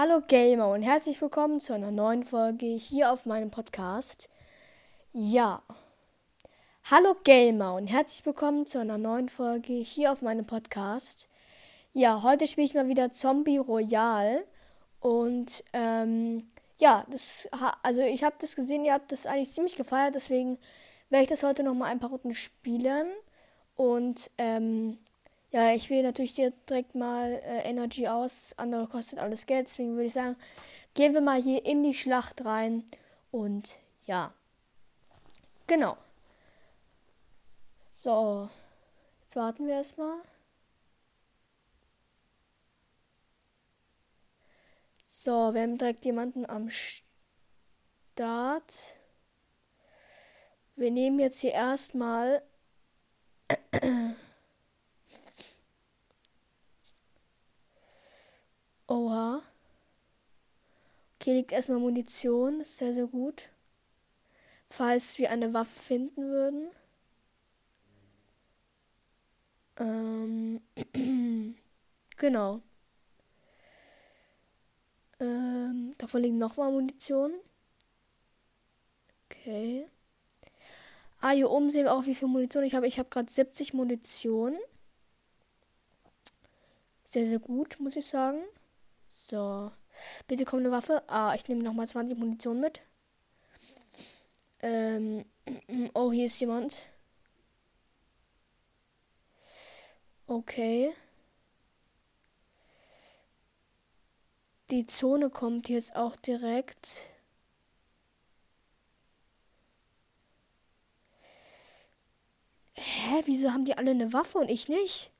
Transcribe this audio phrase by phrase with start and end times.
[0.00, 4.28] Hallo Gamer und herzlich willkommen zu einer neuen Folge hier auf meinem Podcast.
[5.12, 5.60] Ja.
[6.88, 11.28] Hallo Gamer und herzlich willkommen zu einer neuen Folge hier auf meinem Podcast.
[11.94, 14.44] Ja, heute spiele ich mal wieder Zombie Royal
[15.00, 16.46] und ähm,
[16.78, 17.48] ja, das
[17.82, 20.58] also ich habe das gesehen, ihr habt das eigentlich ziemlich gefeiert, deswegen
[21.10, 23.08] werde ich das heute noch mal ein paar Runden spielen
[23.74, 24.98] und ähm,
[25.50, 28.52] ja, ich wähle natürlich direkt mal äh, Energy aus.
[28.58, 29.68] Andere kostet alles Geld.
[29.68, 30.36] Deswegen würde ich sagen,
[30.94, 32.84] gehen wir mal hier in die Schlacht rein.
[33.30, 34.34] Und ja.
[35.66, 35.96] Genau.
[37.92, 38.50] So.
[39.22, 40.18] Jetzt warten wir erstmal.
[45.06, 47.04] So, wir haben direkt jemanden am Start.
[50.76, 52.42] Wir nehmen jetzt hier erstmal
[58.88, 59.42] Oha.
[61.28, 62.62] Okay, liegt erstmal Munition.
[62.62, 63.50] Ist sehr, sehr gut.
[64.66, 66.70] Falls wir eine Waffe finden würden.
[69.76, 70.62] Ähm.
[72.16, 72.62] genau.
[75.20, 77.34] Ähm, davon liegt nochmal Munition.
[79.26, 79.86] Okay.
[81.20, 82.86] Ah, hier oben sehen wir auch, wie viel Munition ich habe.
[82.86, 84.56] Ich habe gerade 70 Munition.
[87.04, 88.40] Sehr, sehr gut, muss ich sagen.
[89.04, 89.70] So.
[90.26, 91.02] Bitte komm eine Waffe.
[91.08, 92.82] Ah, ich nehme nochmal 20 Munition mit.
[94.60, 95.24] Ähm.
[95.94, 96.86] Oh, hier ist jemand.
[100.26, 100.92] Okay.
[104.70, 107.08] Die Zone kommt jetzt auch direkt.
[112.74, 115.10] Hä, wieso haben die alle eine Waffe und ich nicht?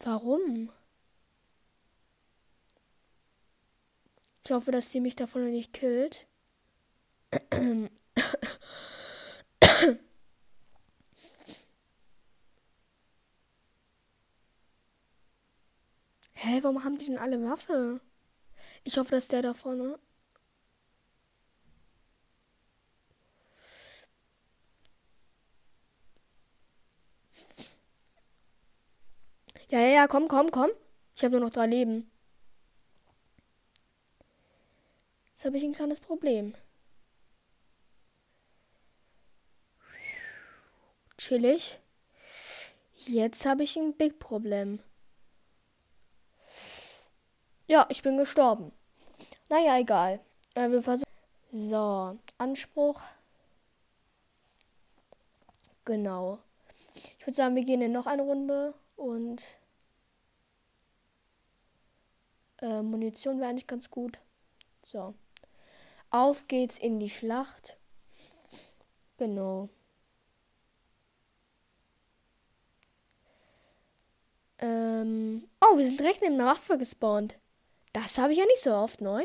[0.00, 0.70] Warum?
[4.44, 6.26] Ich hoffe, dass sie mich davon nicht killt.
[16.32, 18.00] Hä, warum haben die denn alle Waffe?
[18.84, 19.98] Ich hoffe, dass der da vorne
[29.98, 30.70] Ja, komm, komm, komm.
[31.16, 32.08] Ich habe nur noch drei Leben.
[35.30, 36.54] Jetzt habe ich ein kleines Problem.
[41.16, 41.80] Chillig.
[42.94, 44.78] Jetzt habe ich ein Big Problem.
[47.66, 48.70] Ja, ich bin gestorben.
[49.48, 50.20] Naja, egal.
[50.54, 51.10] Äh, wir versuchen.
[51.50, 53.02] So, Anspruch.
[55.84, 56.38] Genau.
[56.94, 59.42] Ich würde sagen, wir gehen in noch eine Runde und
[62.62, 64.18] äh, Munition wäre eigentlich ganz gut.
[64.84, 65.14] So.
[66.10, 67.76] Auf geht's in die Schlacht.
[69.18, 69.68] Genau.
[74.58, 75.48] Ähm.
[75.60, 77.38] Oh, wir sind direkt in der Waffe gespawnt.
[77.92, 79.24] Das habe ich ja nicht so oft, neu.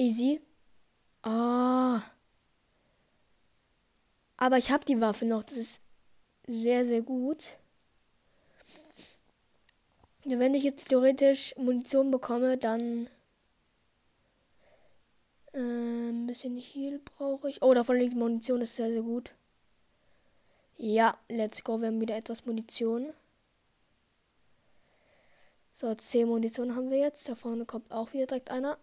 [0.00, 0.40] Easy.
[1.22, 2.00] Ah.
[4.38, 5.42] Aber ich habe die Waffe noch.
[5.42, 5.82] Das ist
[6.46, 7.58] sehr, sehr gut.
[10.24, 13.08] Wenn ich jetzt theoretisch Munition bekomme, dann
[15.52, 17.60] äh, ein bisschen Heal brauche ich.
[17.60, 19.34] Oh, davon liegt Munition, das ist sehr, sehr gut.
[20.78, 21.78] Ja, let's go.
[21.78, 23.12] Wir haben wieder etwas Munition.
[25.74, 27.28] So, 10 Munition haben wir jetzt.
[27.28, 28.78] Da vorne kommt auch wieder direkt einer.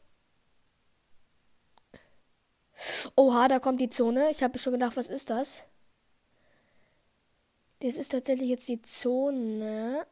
[3.16, 4.30] Oha, da kommt die Zone.
[4.32, 5.64] Ich habe schon gedacht, was ist das?
[7.80, 10.06] Das ist tatsächlich jetzt die Zone.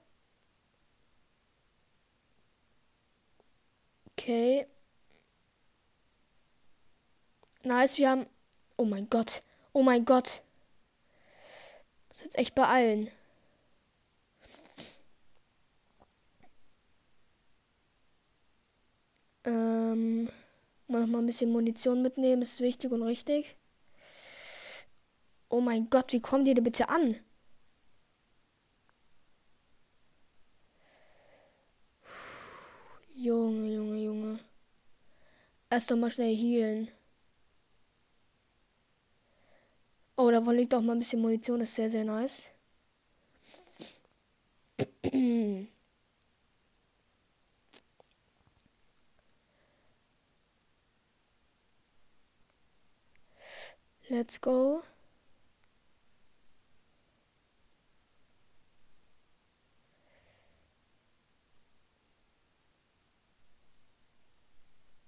[4.11, 4.67] Okay.
[7.63, 8.25] Nice, wir haben.
[8.77, 9.43] Oh mein Gott.
[9.73, 10.41] Oh mein Gott.
[12.09, 13.09] Das ist jetzt echt beeilen.
[19.45, 20.29] Ähm.
[20.87, 23.55] Mal noch ein bisschen Munition mitnehmen, ist wichtig und richtig.
[25.49, 27.17] Oh mein Gott, wie kommen die denn bitte an?
[33.15, 34.39] Junge, Junge, Junge.
[35.69, 36.89] Erst doch mal schnell healen.
[40.17, 42.51] Oh, davon liegt auch mal ein bisschen Munition, das ist sehr, sehr nice.
[54.09, 54.83] Let's go.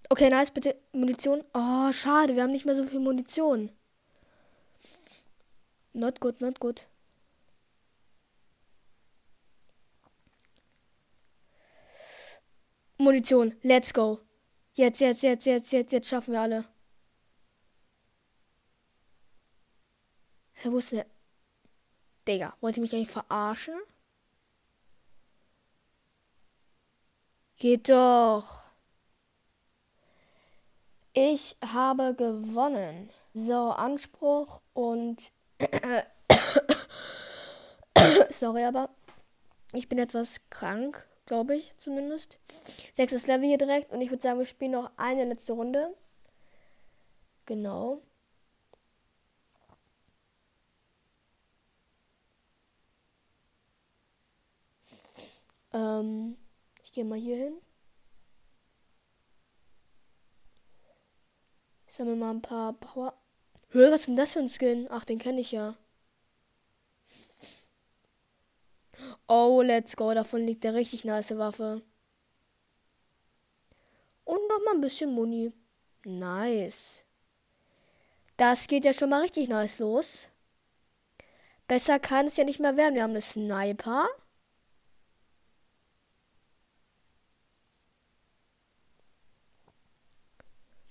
[0.09, 1.43] Okay, nice, bitte Munition.
[1.53, 3.69] Oh, schade, wir haben nicht mehr so viel Munition.
[5.93, 6.85] Not good, not good.
[12.97, 14.19] Munition, let's go.
[14.73, 16.65] Jetzt, jetzt, jetzt, jetzt, jetzt, jetzt schaffen wir alle.
[20.59, 21.05] Hä, der?
[22.27, 23.79] Digga, wollt ihr mich eigentlich verarschen?
[27.57, 28.63] Geht doch.
[31.13, 33.11] Ich habe gewonnen.
[33.33, 35.31] So, Anspruch und.
[38.29, 38.89] Sorry, aber
[39.73, 42.39] ich bin etwas krank, glaube ich zumindest.
[42.93, 45.95] Sechstes Level hier direkt und ich würde sagen, wir spielen noch eine letzte Runde.
[47.45, 48.01] Genau.
[55.73, 56.37] Ähm,
[56.83, 57.61] ich gehe mal hier hin.
[61.87, 63.13] Ich sammle mal ein paar Power.
[63.69, 64.87] Hör, was ist denn das für ein Skin?
[64.89, 65.75] Ach, den kenne ich ja.
[69.27, 70.13] Oh, let's go.
[70.13, 71.81] Davon liegt der richtig nice Waffe.
[74.23, 75.53] Und noch mal ein bisschen Muni.
[76.03, 77.03] Nice.
[78.37, 80.27] Das geht ja schon mal richtig nice los.
[81.67, 82.95] Besser kann es ja nicht mehr werden.
[82.95, 84.07] Wir haben eine Sniper.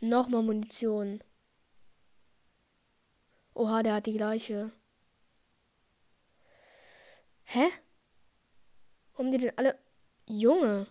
[0.08, 1.20] Nochmal Munition.
[3.54, 4.70] Oha, der hat die gleiche.
[7.44, 7.66] Hä?
[9.12, 9.78] Warum die denn alle.
[10.26, 10.86] Junge.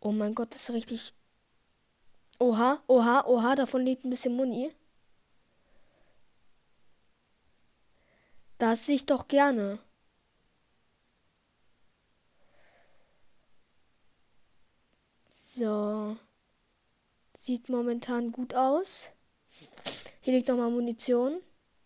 [0.00, 1.17] Oh mein Gott, das ist richtig
[2.40, 4.70] Oha, oha, oha, davon liegt ein bisschen Muni.
[8.58, 9.78] Das sehe ich doch gerne.
[15.28, 16.16] So.
[17.34, 19.10] Sieht momentan gut aus.
[20.20, 21.40] Hier liegt nochmal Munition.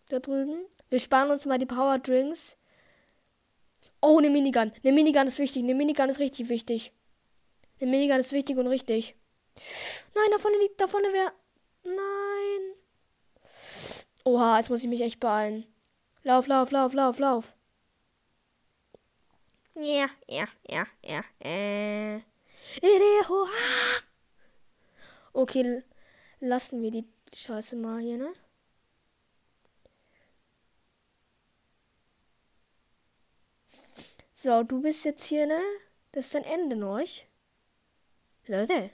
[0.09, 0.65] Da drüben.
[0.89, 2.57] Wir sparen uns mal die Power Drinks.
[4.01, 4.71] Oh, eine Minigun.
[4.83, 5.63] Eine Minigun ist wichtig.
[5.63, 6.91] Eine Minigun ist richtig wichtig.
[7.79, 9.15] Eine Minigun ist wichtig und richtig.
[10.15, 11.33] Nein, da vorne liegt, da vorne wäre.
[11.83, 12.75] Nein.
[14.25, 15.65] Oha, jetzt muss ich mich echt beeilen.
[16.23, 17.55] Lauf, lauf, lauf, lauf, lauf.
[19.75, 22.21] Ja, ja, ja, ja, äh.
[25.33, 25.83] Okay,
[26.39, 28.33] lassen wir die Scheiße mal hier, ne?
[34.33, 35.61] So, du bist jetzt hier, ne?
[36.11, 36.99] Das ist dein Ende, noch.
[38.45, 38.91] Leute.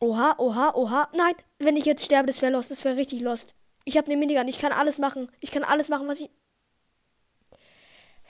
[0.00, 1.08] Oha, oha, oha.
[1.14, 2.70] Nein, wenn ich jetzt sterbe, das wäre lost.
[2.70, 3.54] Das wäre richtig lost.
[3.84, 4.48] Ich habe eine Minigun.
[4.48, 5.30] Ich kann alles machen.
[5.40, 6.30] Ich kann alles machen, was ich.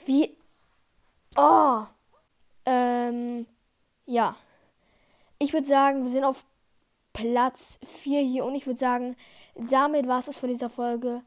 [0.05, 0.37] Wie.
[1.37, 1.83] Oh.
[2.65, 3.47] Ähm.
[4.05, 4.35] Ja.
[5.39, 6.45] Ich würde sagen, wir sind auf
[7.13, 9.15] Platz 4 hier und ich würde sagen,
[9.55, 11.21] damit war es das von dieser Folge.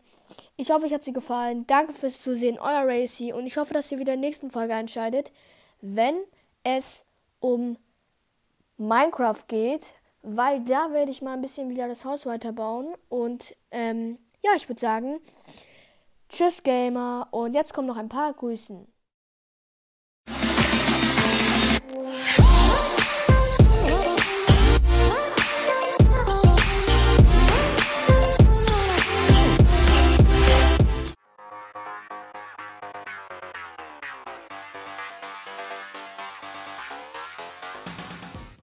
[0.56, 1.66] Ich hoffe, euch hat sie gefallen.
[1.66, 4.74] Danke fürs Zusehen, euer Racy und ich hoffe, dass ihr wieder in der nächsten Folge
[4.74, 5.32] einschaltet,
[5.80, 6.16] wenn
[6.62, 7.04] es
[7.40, 7.76] um
[8.76, 12.94] Minecraft geht weil da werde ich mal ein bisschen wieder das Haus weiterbauen.
[13.08, 15.20] Und ähm, ja, ich würde sagen,
[16.28, 18.86] tschüss Gamer und jetzt kommen noch ein paar Grüßen.